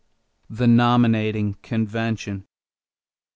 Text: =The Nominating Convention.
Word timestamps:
=The 0.49 0.65
Nominating 0.65 1.53
Convention. 1.61 2.47